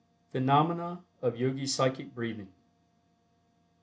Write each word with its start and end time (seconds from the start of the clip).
PHENOMENA 0.31 1.03
OF 1.21 1.37
YOGI 1.37 1.67
PSYCHIC 1.67 2.15
BREATHING. 2.15 2.49